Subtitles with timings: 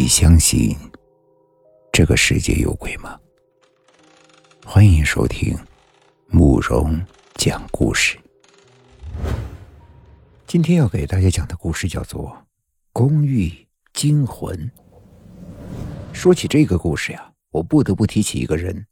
[0.00, 0.74] 你相信
[1.92, 3.20] 这个世界有鬼吗？
[4.64, 5.54] 欢迎收听
[6.26, 6.98] 慕容
[7.34, 8.18] 讲故事。
[10.46, 12.30] 今天要给大家讲的故事叫做
[12.94, 13.52] 《公寓
[13.92, 14.56] 惊魂》。
[16.14, 18.86] 说起这个故事呀，我不得不提起一个人，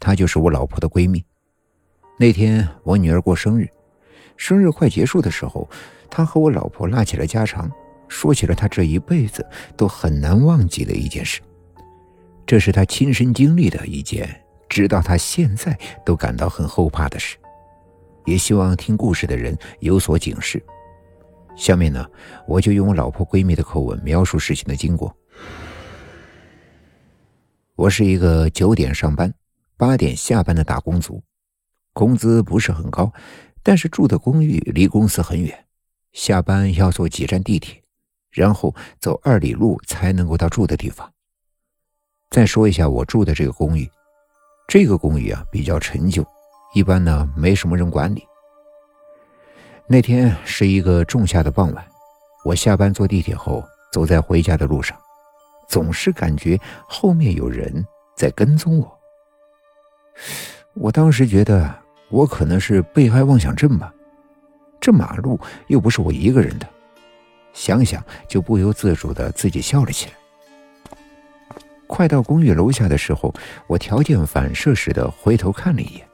[0.00, 1.24] 她就是我老婆的闺蜜。
[2.18, 3.68] 那天我女儿过生日，
[4.36, 5.70] 生日快结束的时候，
[6.10, 7.70] 她和我老婆拉起了家常。
[8.08, 9.46] 说起了他这一辈子
[9.76, 11.40] 都很难忘记的一件事，
[12.46, 17.36] 这是他亲身经历的一件，直到他现在都感到很后怕的事。
[18.24, 20.62] 也希望听故事的人有所警示。
[21.56, 22.06] 下面呢，
[22.46, 25.14] 我就用我老婆闺蜜的口吻描述事情的经过。
[27.74, 29.32] 我是一个九点上班、
[29.76, 31.22] 八点下班的打工族，
[31.92, 33.12] 工资不是很高，
[33.62, 35.64] 但是住的公寓离公司很远，
[36.12, 37.82] 下班要坐几站地铁。
[38.30, 41.10] 然后走二里路才能够到住的地方。
[42.30, 43.90] 再说一下我住的这个公寓，
[44.66, 46.24] 这个公寓啊比较陈旧，
[46.74, 48.22] 一般呢没什么人管理。
[49.86, 51.84] 那天是一个仲夏的傍晚，
[52.44, 54.94] 我下班坐地铁后，走在回家的路上，
[55.68, 57.82] 总是感觉后面有人
[58.14, 58.98] 在跟踪我。
[60.74, 61.74] 我当时觉得
[62.10, 63.90] 我可能是被害妄想症吧，
[64.78, 66.68] 这马路又不是我一个人的。
[67.58, 70.12] 想想就不由自主的自己笑了起来。
[71.88, 73.34] 快到公寓楼下的时候，
[73.66, 76.06] 我条件反射似的回头看了一眼，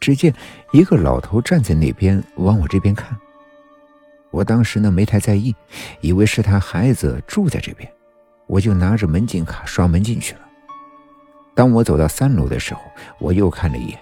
[0.00, 0.32] 只见
[0.72, 3.14] 一个老头站在那边往我这边看。
[4.30, 5.54] 我当时呢没太在意，
[6.00, 7.92] 以为是他孩子住在这边，
[8.46, 10.40] 我就拿着门禁卡刷门进去了。
[11.54, 12.80] 当我走到三楼的时候，
[13.18, 13.98] 我又看了一眼，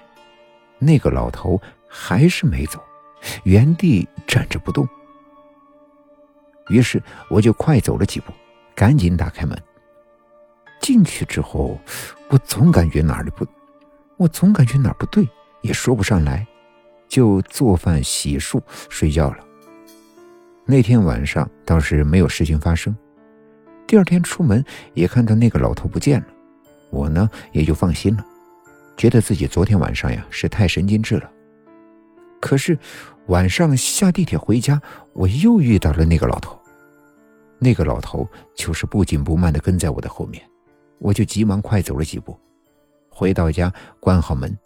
[0.79, 2.81] 那个老头还是没走，
[3.43, 4.89] 原地站着不动。
[6.69, 8.33] 于是我就快走了几步，
[8.75, 9.57] 赶紧打开门。
[10.81, 11.79] 进去之后，
[12.29, 13.47] 我总感觉哪里不，
[14.17, 15.29] 我总感觉哪不对，
[15.63, 16.47] 也说不上来，
[17.09, 19.39] 就做饭、洗漱、睡觉了。
[20.65, 22.95] 那天晚上倒是没有事情发生。
[23.87, 24.63] 第二天出门
[24.93, 26.27] 也看到那个老头不见了，
[26.91, 28.25] 我呢也就放心了，
[28.97, 31.31] 觉得自己昨天晚上呀是太神经质了。
[32.41, 32.79] 可是
[33.27, 34.81] 晚上下地铁回家，
[35.15, 36.58] 我又遇到了那个老头。
[37.59, 40.49] 那个老头就是不紧不慢的跟在我的后面，
[40.99, 42.39] 我就急忙快走了几步，
[43.11, 44.57] 回到家关好门。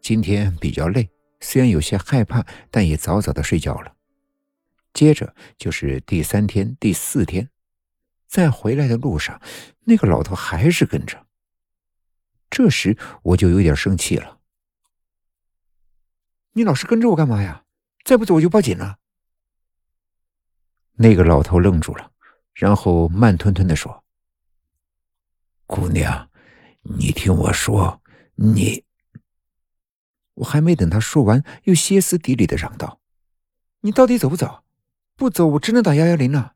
[0.00, 1.10] 今天比较累，
[1.40, 3.92] 虽然有些害怕，但也早早的睡觉了。
[4.94, 7.50] 接着就是第三天、第四天，
[8.26, 9.40] 在回来的路上，
[9.84, 11.26] 那个老头还是跟着。
[12.48, 14.38] 这时我就有点生气了
[16.54, 17.64] ：“你老是跟着我干嘛呀？
[18.04, 18.97] 再不走我就报警了。”
[21.00, 22.10] 那个老头愣住了，
[22.54, 24.02] 然后慢吞吞的说
[25.64, 26.28] ：“姑娘，
[26.82, 28.02] 你听我说，
[28.34, 28.84] 你……”
[30.34, 32.98] 我还没等他说完，又歇斯底里的嚷道
[33.82, 34.64] ：“你到底走不走？
[35.14, 36.54] 不走，我只能打幺幺零了。”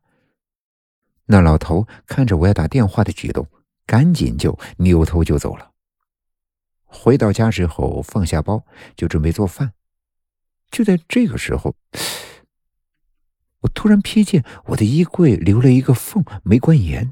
[1.27, 3.47] 那老头看着我要打电话的举动，
[3.85, 5.71] 赶紧就扭头就走了。
[6.83, 8.65] 回到家之后，放下包
[8.97, 9.71] 就准备做饭。
[10.69, 11.73] 就在这个时候。
[13.63, 17.11] 我突然瞥见我的衣柜留了一个缝，没关严。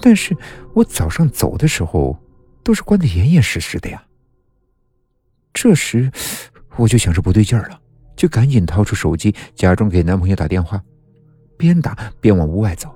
[0.00, 0.36] 但是
[0.74, 2.18] 我早上走的时候
[2.62, 4.02] 都是关的严严实实的呀。
[5.52, 6.10] 这时
[6.76, 7.78] 我就想着不对劲儿了，
[8.16, 10.82] 就赶紧掏出手机，假装给男朋友打电话，
[11.56, 12.94] 边打边往屋外走。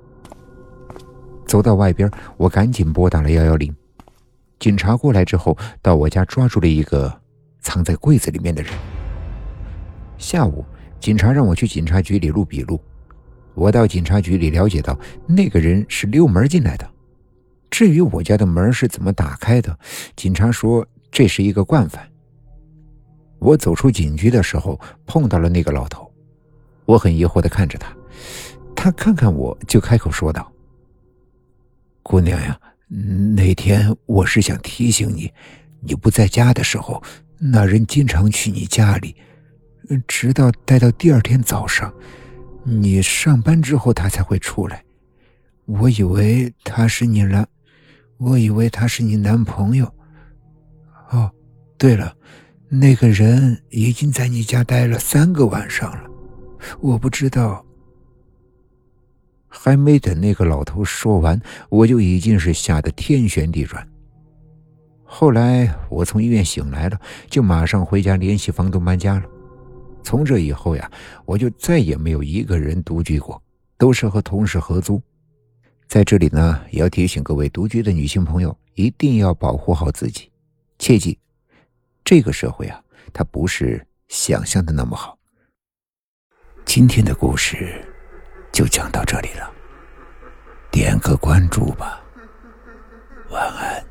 [1.47, 3.75] 走到外边，我赶紧拨打了幺幺零。
[4.59, 7.21] 警察过来之后，到我家抓住了一个
[7.61, 8.73] 藏在柜子里面的人。
[10.17, 10.65] 下午。
[11.01, 12.79] 警察让我去警察局里录笔录，
[13.55, 16.89] 我到警察局里了解到，那个人是溜门进来的。
[17.71, 19.77] 至于我家的门是怎么打开的，
[20.15, 22.07] 警察说这是一个惯犯。
[23.39, 26.13] 我走出警局的时候碰到了那个老头，
[26.85, 27.97] 我很疑惑的看着他，
[28.77, 30.53] 他看看我就开口说道
[32.05, 32.61] ：“姑娘呀，
[33.35, 35.33] 那天我是想提醒你，
[35.81, 37.03] 你不在家的时候，
[37.39, 39.17] 那人经常去你家里。”
[40.07, 41.93] 直到待到第二天早上，
[42.65, 44.85] 你上班之后，他才会出来。
[45.67, 47.47] 我以为他是你男，
[48.19, 49.87] 我以为他是你男朋友。
[51.11, 51.31] 哦，
[51.79, 52.15] 对了，
[52.69, 56.11] 那个人已经在你家待了三个晚上了。
[56.81, 57.65] 我不知道。
[59.53, 63.87] 还没等那个老头说完，我就已经是吓得天旋地转。
[65.03, 66.97] 后来我从医院醒来了，
[67.29, 69.23] 就马上回家联系房东搬家了。
[70.03, 70.91] 从这以后呀，
[71.25, 73.41] 我就再也没有一个人独居过，
[73.79, 75.01] 都是和同事合租。
[75.87, 80.31] 在这里呢，也要提醒各位独居的女性朋友，一定要保护好自己，
[80.79, 81.19] 切记，
[82.05, 82.83] 这个社会啊，
[83.13, 85.19] 它不是想象的那么好。
[86.65, 87.85] 今天的故事
[88.53, 89.53] 就讲到这里了，
[90.71, 92.01] 点个关注吧。
[93.31, 93.85] 晚安